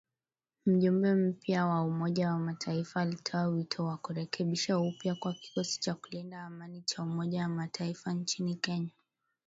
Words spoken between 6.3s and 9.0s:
amani cha Umoja wa Mataifa nchini Kenya